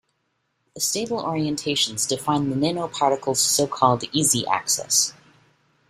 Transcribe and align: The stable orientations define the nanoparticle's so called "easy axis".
The 0.73 0.81
stable 0.81 1.21
orientations 1.23 2.09
define 2.09 2.49
the 2.49 2.55
nanoparticle's 2.55 3.39
so 3.39 3.67
called 3.67 4.03
"easy 4.11 4.47
axis". 4.47 5.13